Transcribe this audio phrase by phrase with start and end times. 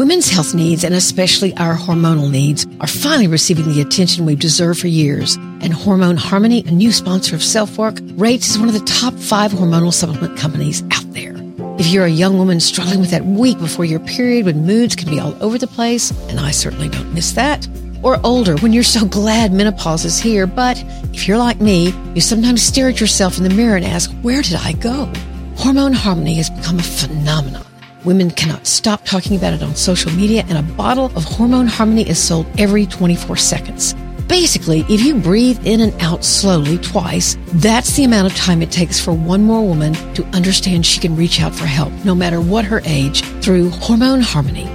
[0.00, 4.80] Women's health needs, and especially our hormonal needs, are finally receiving the attention we've deserved
[4.80, 5.34] for years.
[5.60, 9.12] And Hormone Harmony, a new sponsor of Self Work, rates as one of the top
[9.12, 11.34] five hormonal supplement companies out there.
[11.78, 15.10] If you're a young woman struggling with that week before your period when moods can
[15.10, 17.68] be all over the place, and I certainly don't miss that,
[18.02, 20.82] or older when you're so glad menopause is here, but
[21.12, 24.40] if you're like me, you sometimes stare at yourself in the mirror and ask, where
[24.40, 25.12] did I go?
[25.56, 27.66] Hormone Harmony has become a phenomenon.
[28.04, 32.08] Women cannot stop talking about it on social media, and a bottle of Hormone Harmony
[32.08, 33.94] is sold every 24 seconds.
[34.26, 38.70] Basically, if you breathe in and out slowly twice, that's the amount of time it
[38.70, 42.40] takes for one more woman to understand she can reach out for help, no matter
[42.40, 44.66] what her age, through Hormone Harmony.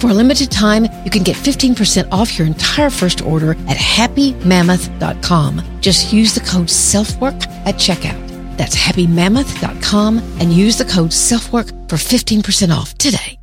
[0.00, 5.62] For a limited time, you can get 15% off your entire first order at happymammoth.com.
[5.80, 8.31] Just use the code SELFWORK at checkout.
[8.56, 13.38] That's happymammoth.com and use the code SELFWORK for 15% off today.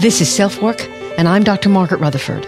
[0.00, 1.68] This is Self Work, and I'm Dr.
[1.68, 2.46] Margaret Rutherford.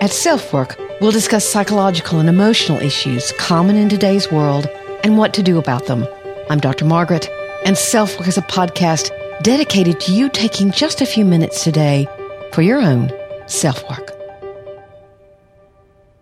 [0.00, 4.66] At Self Work, we'll discuss psychological and emotional issues common in today's world
[5.04, 6.06] and what to do about them.
[6.48, 6.86] I'm Dr.
[6.86, 7.28] Margaret,
[7.66, 9.10] and Self Work is a podcast
[9.42, 12.08] dedicated to you taking just a few minutes today
[12.52, 13.12] for your own
[13.46, 14.12] self work.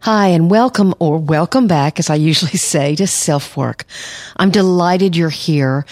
[0.00, 3.84] Hi, and welcome or welcome back, as I usually say, to self work.
[4.36, 5.86] I'm delighted you're here.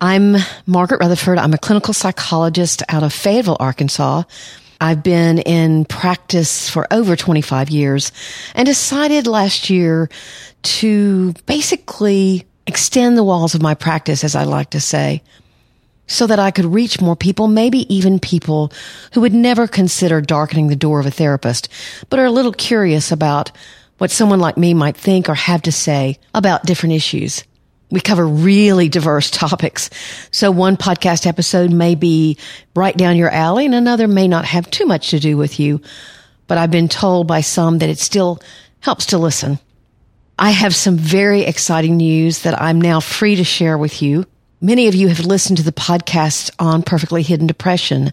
[0.00, 1.38] I'm Margaret Rutherford.
[1.38, 4.22] I'm a clinical psychologist out of Fayetteville, Arkansas.
[4.80, 8.12] I've been in practice for over 25 years
[8.54, 10.08] and decided last year
[10.62, 15.22] to basically extend the walls of my practice, as I like to say
[16.10, 18.72] so that I could reach more people, maybe even people
[19.14, 21.68] who would never consider darkening the door of a therapist,
[22.08, 23.52] but are a little curious about
[23.98, 27.44] what someone like me might think or have to say about different issues.
[27.92, 29.88] We cover really diverse topics.
[30.32, 32.38] So one podcast episode may be
[32.74, 35.80] right down your alley and another may not have too much to do with you.
[36.48, 38.40] But I've been told by some that it still
[38.80, 39.60] helps to listen.
[40.36, 44.26] I have some very exciting news that I'm now free to share with you.
[44.62, 48.12] Many of you have listened to the podcast on perfectly hidden depression.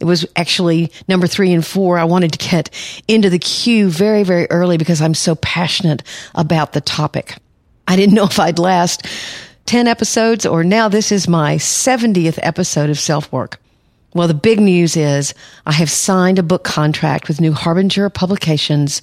[0.00, 1.96] It was actually number three and four.
[1.96, 2.68] I wanted to get
[3.08, 6.02] into the queue very, very early because I'm so passionate
[6.34, 7.36] about the topic.
[7.88, 9.06] I didn't know if I'd last
[9.64, 13.58] 10 episodes or now this is my 70th episode of self work.
[14.12, 15.32] Well, the big news is
[15.64, 19.00] I have signed a book contract with New Harbinger Publications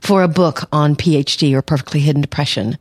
[0.00, 2.76] for a book on PHD or perfectly hidden depression.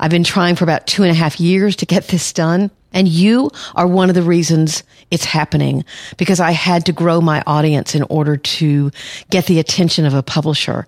[0.00, 2.70] I've been trying for about two and a half years to get this done.
[2.92, 5.84] And you are one of the reasons it's happening
[6.16, 8.90] because I had to grow my audience in order to
[9.30, 10.86] get the attention of a publisher.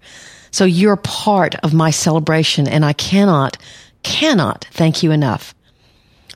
[0.51, 3.59] So you're part of my celebration and I cannot,
[4.03, 5.55] cannot thank you enough.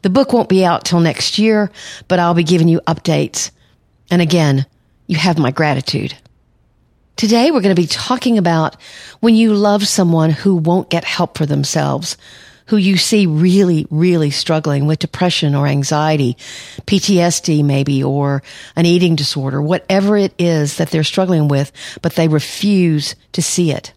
[0.02, 1.70] The book won't be out till next year,
[2.08, 3.50] but I'll be giving you updates.
[4.10, 4.66] And again,
[5.06, 6.14] you have my gratitude.
[7.16, 8.76] Today we're going to be talking about
[9.20, 12.16] when you love someone who won't get help for themselves,
[12.66, 16.36] who you see really, really struggling with depression or anxiety,
[16.86, 18.42] PTSD maybe, or
[18.76, 23.70] an eating disorder, whatever it is that they're struggling with, but they refuse to see
[23.70, 23.92] it.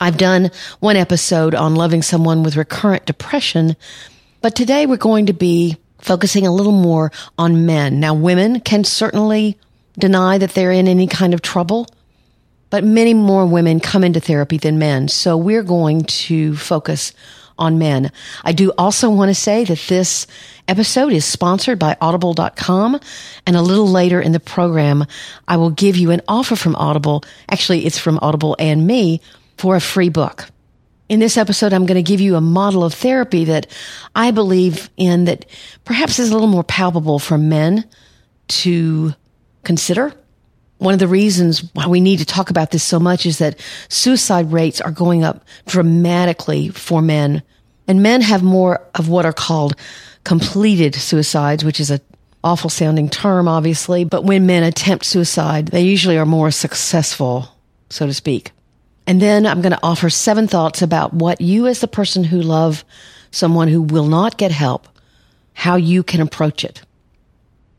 [0.00, 3.76] I've done one episode on loving someone with recurrent depression,
[4.40, 8.00] but today we're going to be focusing a little more on men.
[8.00, 9.58] Now, women can certainly
[9.96, 11.86] deny that they're in any kind of trouble,
[12.68, 15.06] but many more women come into therapy than men.
[15.06, 17.12] So we're going to focus
[17.58, 18.10] on men.
[18.44, 20.26] I do also want to say that this
[20.68, 23.00] episode is sponsored by audible.com.
[23.46, 25.04] And a little later in the program,
[25.46, 27.24] I will give you an offer from Audible.
[27.48, 29.20] Actually, it's from Audible and me
[29.56, 30.48] for a free book.
[31.08, 33.66] In this episode, I'm going to give you a model of therapy that
[34.14, 35.44] I believe in that
[35.84, 37.84] perhaps is a little more palpable for men
[38.48, 39.14] to
[39.62, 40.14] consider.
[40.78, 43.60] One of the reasons why we need to talk about this so much is that
[43.88, 47.42] suicide rates are going up dramatically for men.
[47.88, 49.76] And men have more of what are called
[50.24, 52.00] completed suicides, which is a
[52.44, 54.04] awful sounding term, obviously.
[54.04, 57.48] But when men attempt suicide, they usually are more successful,
[57.88, 58.52] so to speak.
[59.06, 62.40] And then I'm going to offer seven thoughts about what you as the person who
[62.40, 62.84] love
[63.30, 64.86] someone who will not get help,
[65.54, 66.82] how you can approach it.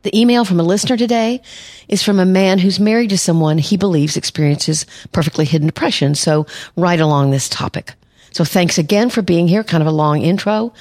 [0.02, 1.40] The email from a listener today
[1.88, 6.14] is from a man who's married to someone he believes experiences perfectly hidden depression.
[6.14, 6.46] So
[6.76, 7.94] right along this topic.
[8.34, 9.62] So thanks again for being here.
[9.62, 10.72] Kind of a long intro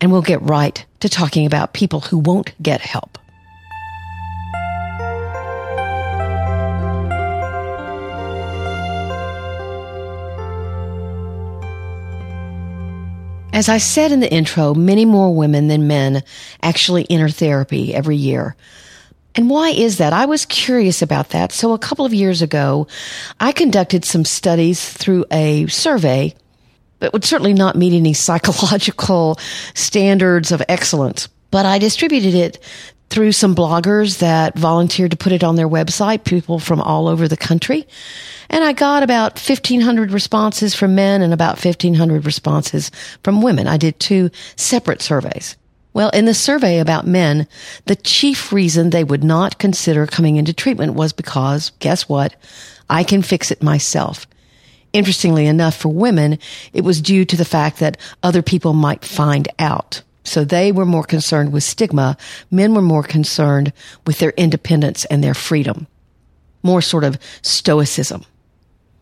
[0.00, 3.18] and we'll get right to talking about people who won't get help.
[13.52, 16.22] As I said in the intro, many more women than men
[16.62, 18.54] actually enter therapy every year.
[19.34, 20.12] And why is that?
[20.12, 21.50] I was curious about that.
[21.50, 22.86] So a couple of years ago,
[23.40, 26.34] I conducted some studies through a survey
[27.02, 29.36] that would certainly not meet any psychological
[29.74, 32.64] standards of excellence, but I distributed it
[33.10, 37.26] through some bloggers that volunteered to put it on their website, people from all over
[37.26, 37.86] the country.
[38.48, 42.90] And I got about 1500 responses from men and about 1500 responses
[43.24, 43.66] from women.
[43.66, 45.56] I did two separate surveys.
[45.94, 47.48] Well, in the survey about men,
[47.86, 52.36] the chief reason they would not consider coming into treatment was because, guess what?
[52.88, 54.26] I can fix it myself.
[54.92, 56.38] Interestingly enough, for women,
[56.72, 60.02] it was due to the fact that other people might find out.
[60.24, 62.16] So they were more concerned with stigma.
[62.50, 63.72] Men were more concerned
[64.06, 65.86] with their independence and their freedom.
[66.62, 68.24] More sort of stoicism.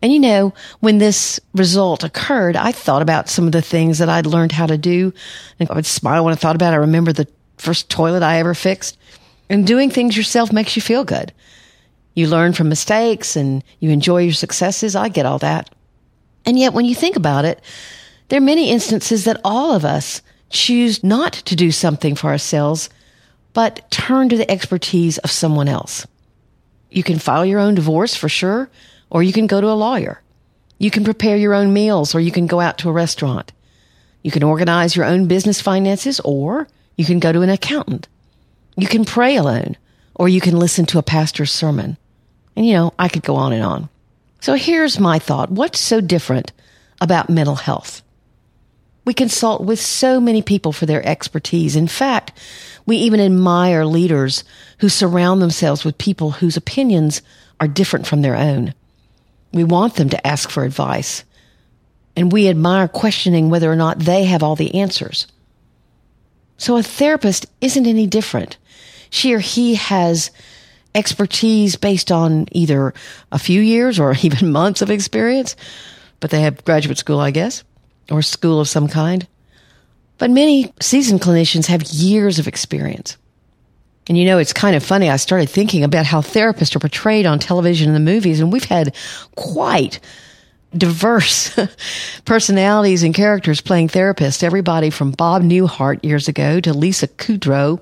[0.01, 4.09] And you know, when this result occurred, I thought about some of the things that
[4.09, 5.13] I'd learned how to do.
[5.59, 6.77] And I would smile when I thought about it.
[6.77, 7.27] I remember the
[7.57, 8.97] first toilet I ever fixed.
[9.49, 11.33] And doing things yourself makes you feel good.
[12.15, 14.95] You learn from mistakes and you enjoy your successes.
[14.95, 15.69] I get all that.
[16.45, 17.61] And yet when you think about it,
[18.29, 22.89] there are many instances that all of us choose not to do something for ourselves,
[23.53, 26.07] but turn to the expertise of someone else.
[26.89, 28.69] You can file your own divorce for sure,
[29.09, 30.21] or you can go to a lawyer.
[30.77, 33.51] You can prepare your own meals, or you can go out to a restaurant.
[34.23, 36.67] You can organize your own business finances, or
[36.97, 38.07] you can go to an accountant.
[38.75, 39.77] You can pray alone,
[40.15, 41.97] or you can listen to a pastor's sermon.
[42.55, 43.89] And you know, I could go on and on.
[44.41, 45.51] So here's my thought.
[45.51, 46.51] What's so different
[46.99, 48.01] about mental health?
[49.05, 51.75] We consult with so many people for their expertise.
[51.75, 52.31] In fact,
[52.85, 54.43] we even admire leaders
[54.79, 57.21] who surround themselves with people whose opinions
[57.59, 58.73] are different from their own.
[59.53, 61.23] We want them to ask for advice.
[62.15, 65.27] And we admire questioning whether or not they have all the answers.
[66.57, 68.57] So a therapist isn't any different.
[69.11, 70.31] She or he has
[70.93, 72.93] expertise based on either
[73.31, 75.55] a few years or even months of experience,
[76.19, 77.63] but they have graduate school, I guess
[78.11, 79.27] or school of some kind.
[80.17, 83.17] But many seasoned clinicians have years of experience.
[84.07, 85.09] And you know, it's kind of funny.
[85.09, 88.65] I started thinking about how therapists are portrayed on television and the movies, and we've
[88.65, 88.95] had
[89.35, 89.99] quite
[90.75, 91.57] diverse
[92.25, 94.43] personalities and characters playing therapists.
[94.43, 97.81] Everybody from Bob Newhart years ago to Lisa Kudrow,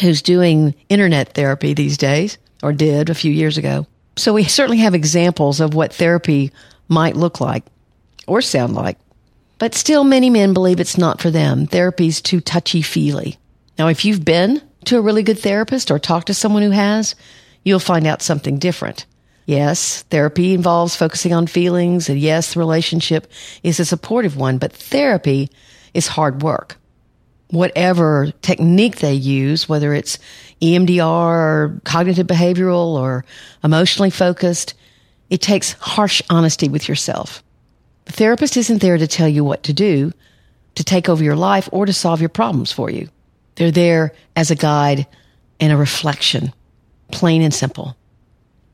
[0.00, 3.86] who's doing internet therapy these days, or did a few years ago.
[4.16, 6.52] So we certainly have examples of what therapy
[6.88, 7.64] might look like
[8.26, 8.98] or sound like.
[9.58, 11.66] But still, many men believe it's not for them.
[11.66, 13.38] Therapy's too touchy feely.
[13.78, 17.14] Now, if you've been to a really good therapist or talked to someone who has,
[17.64, 19.06] you'll find out something different.
[19.46, 23.30] Yes, therapy involves focusing on feelings, and yes, the relationship
[23.62, 25.50] is a supportive one, but therapy
[25.92, 26.76] is hard work.
[27.50, 30.18] Whatever technique they use, whether it's
[30.60, 33.24] EMDR or cognitive behavioral or
[33.62, 34.74] emotionally focused,
[35.30, 37.42] it takes harsh honesty with yourself.
[38.06, 40.12] The therapist isn't there to tell you what to do,
[40.74, 43.08] to take over your life, or to solve your problems for you.
[43.54, 45.06] They're there as a guide
[45.60, 46.52] and a reflection,
[47.12, 47.96] plain and simple.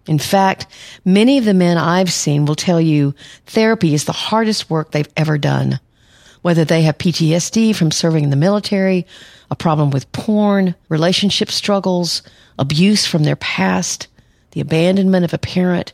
[0.07, 0.67] In fact,
[1.05, 3.15] many of the men I've seen will tell you
[3.47, 5.79] therapy is the hardest work they've ever done.
[6.43, 9.07] Whether they have PTSD from serving in the military,
[9.51, 12.23] a problem with porn, relationship struggles,
[12.59, 14.09] abuse from their past,
[14.53, 15.93] the abandonment of a parent,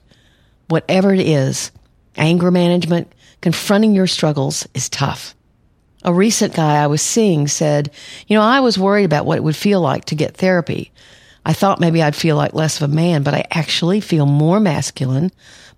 [0.69, 1.71] whatever it is,
[2.17, 5.35] anger management, confronting your struggles is tough.
[6.05, 7.91] A recent guy I was seeing said,
[8.29, 10.93] you know, I was worried about what it would feel like to get therapy.
[11.45, 14.61] I thought maybe I'd feel like less of a man, but I actually feel more
[14.61, 15.31] masculine,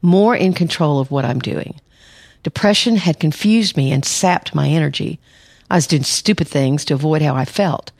[0.02, 1.80] more in control of what I'm doing.
[2.42, 5.18] Depression had confused me and sapped my energy.
[5.70, 7.92] I was doing stupid things to avoid how I felt.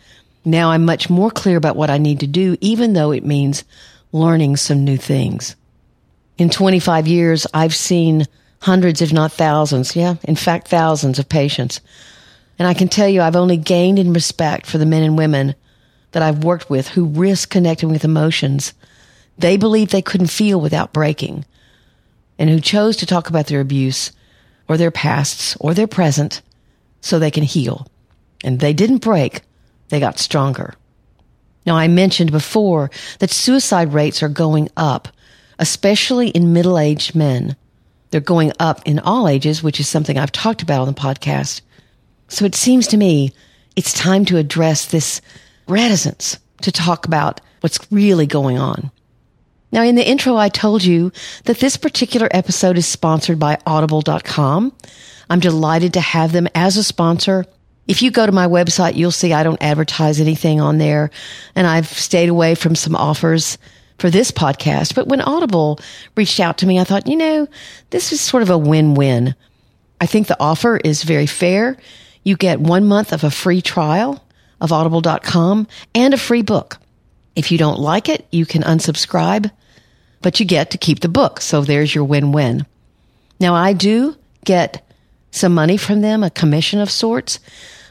[0.45, 3.65] Now I'm much more clear about what I need to do, even though it means
[4.13, 5.57] learning some new things.
[6.39, 8.27] In 25 years, I've seen
[8.61, 9.97] hundreds, if not thousands.
[9.97, 11.81] Yeah, in fact, thousands of patients.
[12.59, 15.55] And I can tell you, I've only gained in respect for the men and women
[16.13, 18.73] that I've worked with who risk connecting with emotions
[19.39, 21.45] they believed they couldn't feel without breaking
[22.39, 24.11] and who chose to talk about their abuse
[24.69, 26.43] or their pasts or their present
[27.01, 27.87] so they can heal.
[28.45, 29.43] And they didn't break.
[29.89, 30.75] They got stronger.
[31.67, 35.09] Now, I mentioned before that suicide rates are going up,
[35.59, 37.57] especially in middle-aged men.
[38.11, 41.61] They're going up in all ages, which is something I've talked about on the podcast.
[42.29, 43.33] So it seems to me
[43.77, 45.21] it's time to address this
[45.67, 48.91] reticence to talk about what's really going on.
[49.71, 51.13] Now, in the intro, I told you
[51.45, 54.73] that this particular episode is sponsored by audible.com.
[55.29, 57.45] I'm delighted to have them as a sponsor.
[57.87, 61.11] If you go to my website, you'll see I don't advertise anything on there
[61.55, 63.59] and I've stayed away from some offers
[63.99, 64.95] for this podcast.
[64.95, 65.81] But when Audible
[66.17, 67.49] reached out to me, I thought, you know,
[67.91, 69.35] this is sort of a win-win.
[70.01, 71.77] I think the offer is very fair.
[72.25, 74.25] You get one month of a free trial
[74.61, 76.79] of audible.com and a free book.
[77.39, 79.49] If you don't like it, you can unsubscribe,
[80.23, 81.41] but you get to keep the book.
[81.41, 82.67] So there's your win-win.
[83.39, 84.85] Now I do get
[85.31, 87.39] some money from them, a commission of sorts.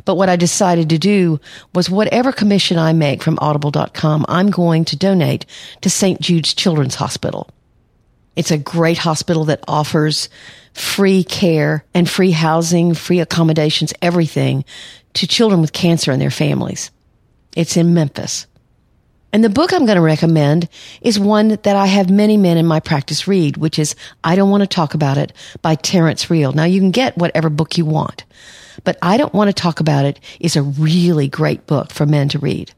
[0.03, 1.39] But what I decided to do
[1.73, 5.45] was whatever commission I make from audible.com, I'm going to donate
[5.79, 6.19] to St.
[6.19, 7.49] Jude's Children's Hospital.
[8.35, 10.27] It's a great hospital that offers
[10.73, 14.65] free care and free housing, free accommodations, everything
[15.13, 16.91] to children with cancer and their families.
[17.55, 18.45] It's in Memphis.
[19.33, 20.69] And the book I'm going to recommend
[21.01, 24.49] is one that I have many men in my practice read, which is I Don't
[24.49, 26.53] Want to Talk About It by Terrence Real.
[26.53, 28.23] Now you can get whatever book you want,
[28.83, 32.29] but I Don't Want to Talk About It is a really great book for men
[32.29, 32.71] to read.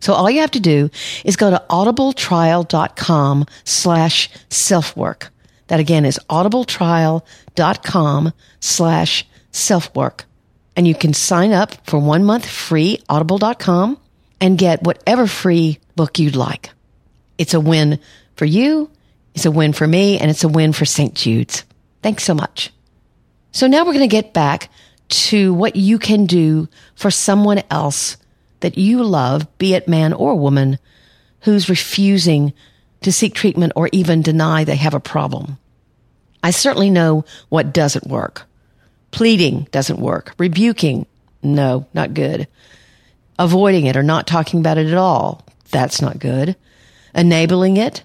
[0.00, 0.90] So all you have to do
[1.24, 5.30] is go to audibletrial.com slash self-work.
[5.68, 10.24] That again is audibletrial.com slash self-work.
[10.76, 13.98] And you can sign up for one month free audible.com
[14.40, 16.70] and get whatever free book you'd like.
[17.38, 17.98] It's a win
[18.36, 18.90] for you.
[19.34, 21.14] It's a win for me and it's a win for St.
[21.14, 21.64] Jude's.
[22.02, 22.72] Thanks so much.
[23.52, 24.70] So now we're going to get back
[25.08, 28.16] to what you can do for someone else
[28.60, 30.78] that you love, be it man or woman,
[31.40, 32.52] who's refusing
[33.02, 35.58] to seek treatment or even deny they have a problem.
[36.42, 38.46] I certainly know what doesn't work.
[39.10, 40.34] Pleading doesn't work.
[40.38, 41.06] Rebuking,
[41.42, 42.48] no, not good.
[43.38, 45.44] Avoiding it or not talking about it at all,
[45.76, 46.56] that's not good.
[47.14, 48.02] Enabling it,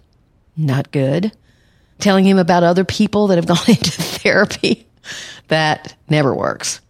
[0.58, 1.32] not good.
[2.00, 4.86] Telling him about other people that have gone into therapy,
[5.48, 6.82] that never works.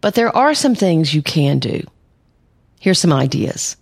[0.00, 1.82] But there are some things you can do.
[2.78, 3.76] Here's some ideas.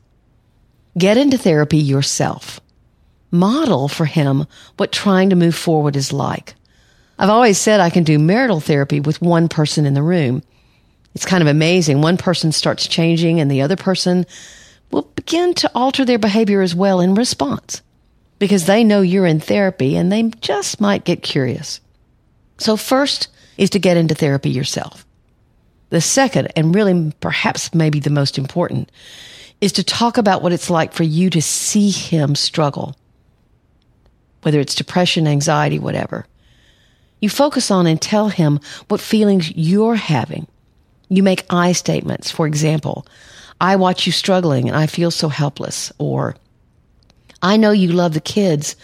[0.97, 2.61] Get into therapy yourself.
[3.31, 4.47] Model for him
[4.79, 6.55] what trying to move forward is like.
[7.19, 10.43] I've always said I can do marital therapy with one person in the room.
[11.15, 12.01] It's kind of amazing.
[12.01, 14.25] One person starts changing and the other person
[14.91, 17.83] will begin to alter their behavior as well in response
[18.39, 21.81] because they know you're in therapy and they just might get curious.
[22.59, 25.07] So first is to get into therapy yourself.
[25.91, 28.91] The second, and really perhaps maybe the most important,
[29.61, 32.97] is to talk about what it's like for you to see him struggle,
[34.43, 36.27] whether it's depression, anxiety, whatever.
[37.21, 40.47] You focus on and tell him what feelings you're having.
[41.09, 42.31] You make I statements.
[42.31, 43.07] For example,
[43.61, 45.93] I watch you struggling and I feel so helpless.
[45.99, 46.37] Or,
[47.43, 48.77] I know you love the kids,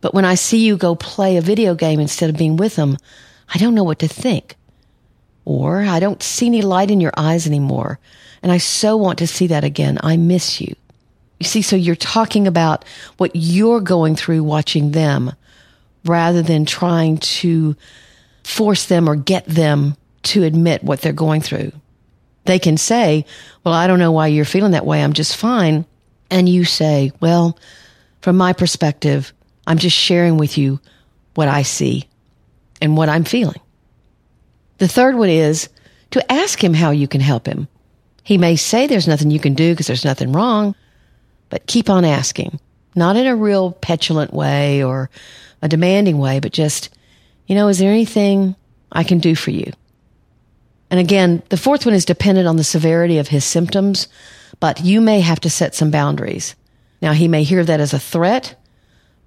[0.00, 2.96] but when I see you go play a video game instead of being with them,
[3.52, 4.56] I don't know what to think.
[5.44, 7.98] Or I don't see any light in your eyes anymore.
[8.42, 9.98] And I so want to see that again.
[10.02, 10.74] I miss you.
[11.38, 12.84] You see, so you're talking about
[13.18, 15.32] what you're going through watching them
[16.04, 17.76] rather than trying to
[18.42, 21.72] force them or get them to admit what they're going through.
[22.46, 23.24] They can say,
[23.64, 25.02] well, I don't know why you're feeling that way.
[25.02, 25.84] I'm just fine.
[26.30, 27.58] And you say, well,
[28.20, 29.32] from my perspective,
[29.66, 30.80] I'm just sharing with you
[31.34, 32.08] what I see
[32.80, 33.60] and what I'm feeling.
[34.78, 35.68] The third one is
[36.10, 37.68] to ask him how you can help him.
[38.22, 40.74] He may say there's nothing you can do because there's nothing wrong,
[41.48, 42.58] but keep on asking.
[42.94, 45.10] Not in a real petulant way or
[45.62, 46.90] a demanding way, but just,
[47.46, 48.56] you know, is there anything
[48.90, 49.72] I can do for you?
[50.90, 54.08] And again, the fourth one is dependent on the severity of his symptoms,
[54.60, 56.54] but you may have to set some boundaries.
[57.02, 58.58] Now, he may hear that as a threat,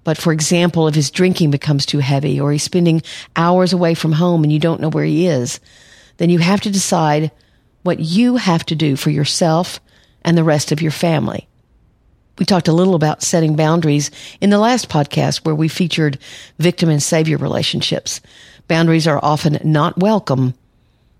[0.02, 3.02] but for example, if his drinking becomes too heavy or he's spending
[3.36, 5.60] hours away from home and you don't know where he is,
[6.16, 7.30] then you have to decide
[7.82, 9.80] what you have to do for yourself
[10.22, 11.46] and the rest of your family.
[12.38, 16.18] We talked a little about setting boundaries in the last podcast where we featured
[16.58, 18.22] victim and savior relationships.
[18.66, 20.54] Boundaries are often not welcome.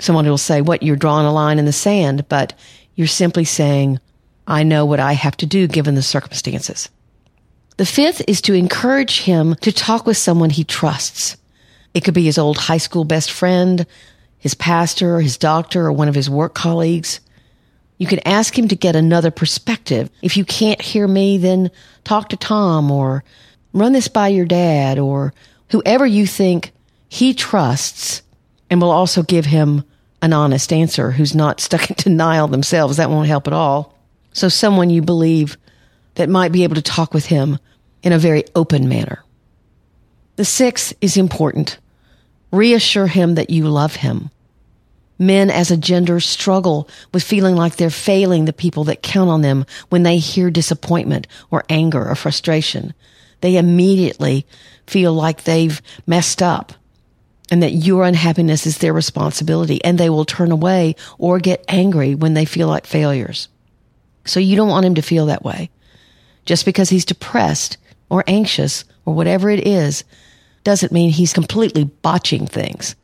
[0.01, 2.55] Someone will say, what, you're drawing a line in the sand, but
[2.95, 4.01] you're simply saying,
[4.47, 6.89] I know what I have to do given the circumstances.
[7.77, 11.37] The fifth is to encourage him to talk with someone he trusts.
[11.95, 13.87] It could be his old high school best friend,
[14.39, 17.21] his pastor, his doctor, or one of his work colleagues.
[17.99, 20.11] You can ask him to get another perspective.
[20.23, 21.71] If you can't hear me, then
[22.05, 23.23] talk to Tom or
[23.73, 25.35] run this by your dad or
[25.69, 26.73] whoever you think
[27.09, 28.23] he trusts
[28.71, 29.85] and will also give him
[30.23, 32.97] an honest answer who's not stuck in denial themselves.
[32.97, 33.95] That won't help at all.
[34.33, 35.57] So someone you believe
[36.15, 37.59] that might be able to talk with him
[38.03, 39.25] in a very open manner.
[40.37, 41.79] The sixth is important.
[42.51, 44.31] Reassure him that you love him.
[45.19, 49.43] Men as a gender struggle with feeling like they're failing the people that count on
[49.43, 52.95] them when they hear disappointment or anger or frustration.
[53.43, 54.47] They immediately
[54.87, 56.73] feel like they've messed up
[57.51, 62.15] and that your unhappiness is their responsibility and they will turn away or get angry
[62.15, 63.49] when they feel like failures.
[64.25, 65.71] So you don't want him to feel that way.
[66.45, 67.77] Just because he's depressed
[68.09, 70.05] or anxious or whatever it is
[70.63, 72.95] doesn't mean he's completely botching things.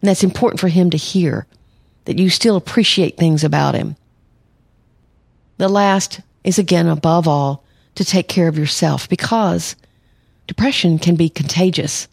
[0.00, 1.46] And that's important for him to hear
[2.04, 3.96] that you still appreciate things about him.
[5.58, 7.64] The last is again, above all,
[7.96, 9.74] to take care of yourself because
[10.46, 12.06] depression can be contagious.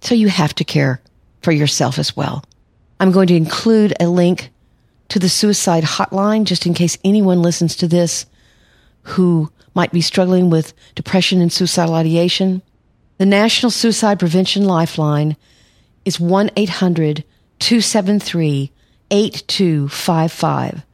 [0.00, 1.00] So you have to care
[1.42, 2.44] for yourself as well.
[3.00, 4.50] I'm going to include a link
[5.08, 8.26] to the suicide hotline just in case anyone listens to this
[9.02, 12.62] who might be struggling with depression and suicidal ideation.
[13.18, 15.36] The National Suicide Prevention Lifeline
[16.04, 17.24] is 1 800
[17.58, 18.72] 273
[19.10, 20.84] 8255.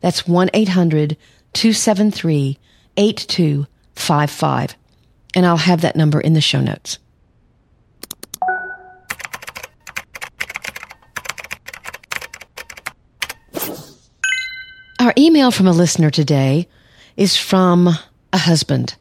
[0.00, 1.16] That's 1 800
[1.52, 2.58] 273
[2.96, 4.76] 8255.
[5.34, 6.98] And I'll have that number in the show notes.
[15.02, 16.68] Our email from a listener today
[17.16, 17.88] is from
[18.32, 18.94] a husband.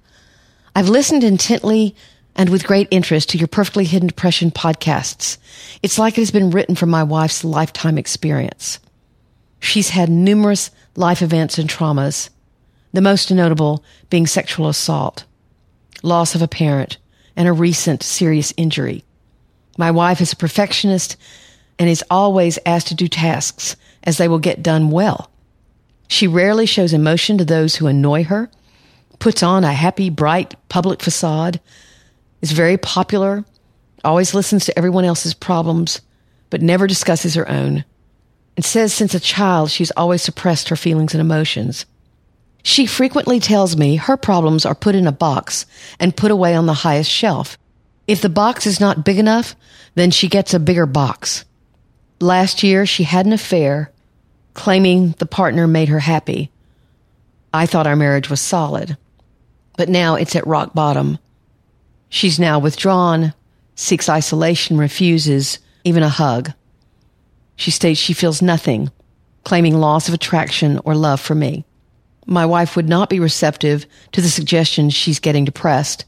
[0.75, 1.96] I've listened intently
[2.36, 5.38] and with great interest to your Perfectly Hidden Depression podcasts.
[5.84, 8.79] It's like it has been written from my wife's lifetime experience.
[9.60, 12.31] She's had numerous life events and traumas,
[12.93, 15.25] the most notable being sexual assault,
[16.01, 16.98] loss of a parent,
[17.36, 19.03] and a recent serious injury.
[19.77, 21.15] My wife is a perfectionist
[21.77, 25.30] and is always asked to do tasks as they will get done well.
[26.12, 28.51] She rarely shows emotion to those who annoy her,
[29.20, 31.62] puts on a happy, bright public facade,
[32.41, 33.46] is very popular,
[34.03, 36.01] always listens to everyone else's problems,
[36.50, 37.86] but never discusses her own,
[38.58, 41.86] and says since a child she's always suppressed her feelings and emotions.
[42.62, 45.65] She frequently tells me her problems are put in a box
[45.97, 47.58] and put away on the highest shelf.
[48.06, 49.56] If the box is not big enough,
[49.95, 51.45] then she gets a bigger box.
[52.19, 53.90] Last year, she had an affair,
[54.53, 56.51] claiming the partner made her happy.
[57.53, 58.97] I thought our marriage was solid,
[59.77, 61.19] but now it's at rock bottom.
[62.09, 63.33] She's now withdrawn,
[63.75, 66.51] seeks isolation, refuses even a hug.
[67.55, 68.91] She states she feels nothing,
[69.43, 71.65] claiming loss of attraction or love for me.
[72.25, 76.05] My wife would not be receptive to the suggestion she's getting depressed,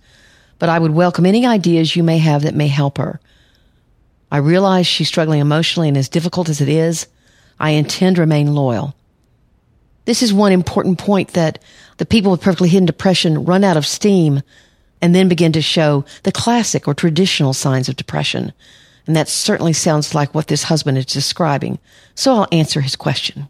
[0.60, 3.20] but I would welcome any ideas you may have that may help her.
[4.32, 7.08] I realize she's struggling emotionally and as difficult as it is,
[7.60, 8.96] I intend to remain loyal.
[10.06, 11.60] This is one important point that
[11.98, 14.42] the people with perfectly hidden depression run out of steam
[15.02, 18.54] and then begin to show the classic or traditional signs of depression.
[19.06, 21.80] And that certainly sounds like what this husband is describing.
[22.16, 23.48] So I'll answer his question.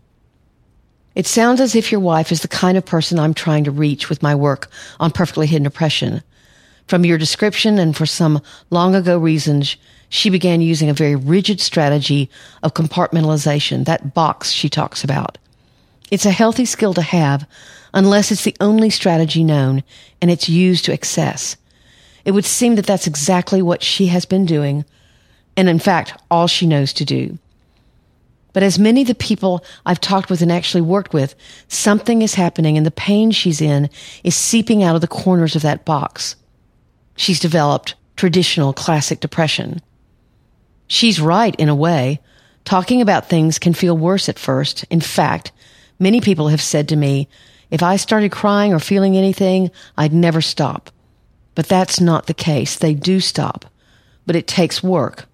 [1.15, 4.09] It sounds as if your wife is the kind of person I'm trying to reach
[4.09, 6.23] with my work on perfectly hidden depression.
[6.87, 9.77] From your description and for some long ago reasons,
[10.13, 12.29] she began using a very rigid strategy
[12.61, 15.39] of compartmentalization, that box she talks about.
[16.11, 17.47] It's a healthy skill to have
[17.95, 19.81] unless it's the only strategy known
[20.21, 21.57] and it's used to excess.
[22.25, 24.85] It would seem that that's exactly what she has been doing,
[25.57, 27.39] and in fact, all she knows to do.
[28.53, 31.33] But as many of the people I've talked with and actually worked with,
[31.69, 33.89] something is happening and the pain she's in
[34.23, 36.35] is seeping out of the corners of that box.
[37.15, 39.81] She's developed traditional classic depression.
[40.87, 42.19] She's right in a way.
[42.65, 44.85] Talking about things can feel worse at first.
[44.85, 45.51] In fact,
[46.03, 47.29] Many people have said to me,
[47.71, 50.89] if I started crying or feeling anything, I'd never stop.
[51.55, 52.75] But that's not the case.
[52.75, 53.65] They do stop,
[54.25, 55.25] but it takes work,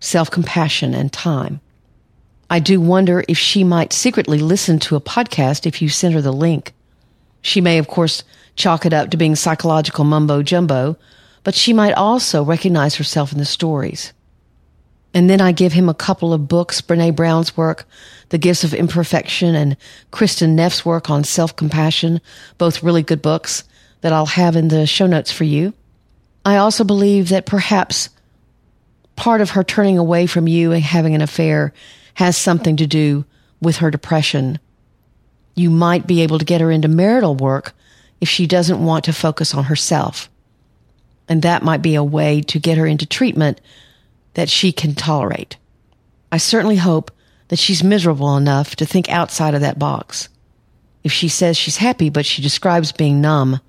[0.00, 1.60] self-compassion, and time.
[2.50, 6.20] I do wonder if she might secretly listen to a podcast if you send her
[6.20, 6.72] the link.
[7.40, 8.24] She may, of course,
[8.56, 10.96] chalk it up to being psychological mumbo jumbo,
[11.44, 14.12] but she might also recognize herself in the stories.
[15.14, 17.86] And then I give him a couple of books, Brene Brown's work,
[18.30, 19.76] The Gifts of Imperfection, and
[20.10, 22.20] Kristin Neff's work on self-compassion,
[22.56, 23.64] both really good books
[24.00, 25.74] that I'll have in the show notes for you.
[26.44, 28.08] I also believe that perhaps
[29.16, 31.72] part of her turning away from you and having an affair
[32.14, 33.24] has something to do
[33.60, 34.58] with her depression.
[35.54, 37.74] You might be able to get her into marital work
[38.20, 40.30] if she doesn't want to focus on herself.
[41.28, 43.60] And that might be a way to get her into treatment
[44.34, 45.56] that she can tolerate.
[46.30, 47.10] I certainly hope
[47.48, 50.28] that she's miserable enough to think outside of that box.
[51.04, 53.60] If she says she's happy, but she describes being numb,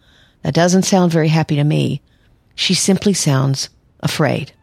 [0.43, 2.01] that doesn't sound very happy to me.
[2.55, 3.69] She simply sounds
[4.01, 4.53] afraid.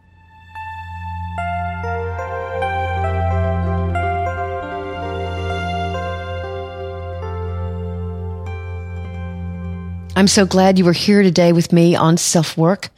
[10.16, 12.90] I'm so glad you were here today with me on self work.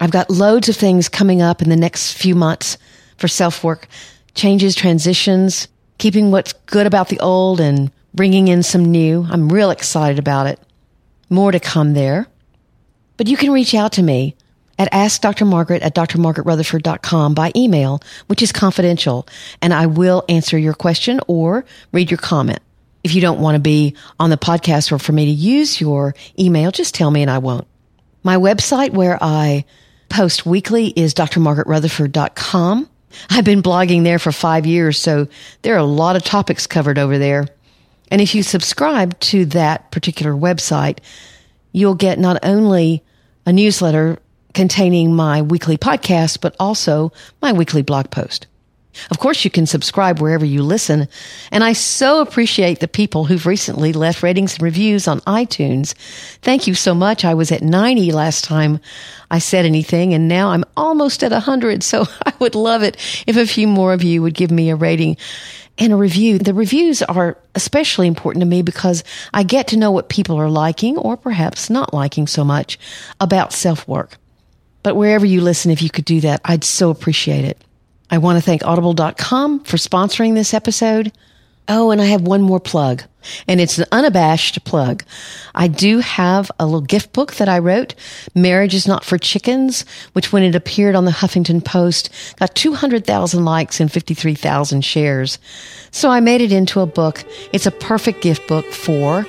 [0.00, 2.78] I've got loads of things coming up in the next few months
[3.16, 3.88] for self work
[4.34, 9.26] changes, transitions, keeping what's good about the old and bringing in some new.
[9.30, 10.60] I'm real excited about it.
[11.30, 12.26] More to come there.
[13.16, 14.34] But you can reach out to me
[14.78, 19.26] at askdrmargaret at drmargaretrutherford.com by email, which is confidential,
[19.62, 22.60] and I will answer your question or read your comment.
[23.04, 26.14] If you don't want to be on the podcast or for me to use your
[26.38, 27.68] email, just tell me and I won't.
[28.22, 29.64] My website where I
[30.14, 32.88] post weekly is drmargaretrutherford.com.
[33.30, 35.26] I've been blogging there for five years, so
[35.62, 37.48] there are a lot of topics covered over there.
[38.12, 40.98] And if you subscribe to that particular website,
[41.72, 43.02] you'll get not only
[43.44, 44.18] a newsletter
[44.52, 48.46] containing my weekly podcast, but also my weekly blog post.
[49.10, 51.08] Of course, you can subscribe wherever you listen.
[51.50, 55.94] And I so appreciate the people who've recently left ratings and reviews on iTunes.
[56.42, 57.24] Thank you so much.
[57.24, 58.80] I was at 90 last time
[59.30, 61.82] I said anything, and now I'm almost at 100.
[61.82, 64.76] So I would love it if a few more of you would give me a
[64.76, 65.16] rating
[65.78, 66.38] and a review.
[66.38, 70.50] The reviews are especially important to me because I get to know what people are
[70.50, 72.78] liking or perhaps not liking so much
[73.20, 74.18] about self work.
[74.82, 77.58] But wherever you listen, if you could do that, I'd so appreciate it.
[78.14, 81.10] I want to thank audible.com for sponsoring this episode.
[81.66, 83.02] Oh, and I have one more plug,
[83.48, 85.02] and it's an unabashed plug.
[85.52, 87.96] I do have a little gift book that I wrote,
[88.32, 93.44] Marriage is Not for Chickens, which when it appeared on the Huffington Post got 200,000
[93.44, 95.40] likes and 53,000 shares.
[95.90, 97.24] So I made it into a book.
[97.52, 99.26] It's a perfect gift book for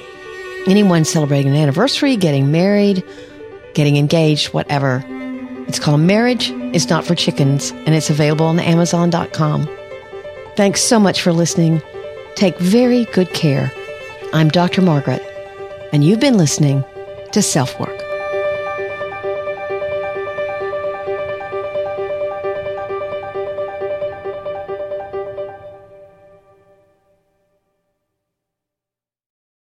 [0.67, 3.04] anyone celebrating an anniversary, getting married,
[3.74, 5.04] getting engaged, whatever.
[5.67, 9.69] It's called Marriage is Not for Chickens, and it's available on Amazon.com.
[10.56, 11.82] Thanks so much for listening.
[12.36, 13.71] Take very good care.
[14.34, 14.82] I'm Dr.
[14.82, 15.21] Margaret,
[15.91, 16.84] and you've been listening
[17.32, 18.05] to Self Work.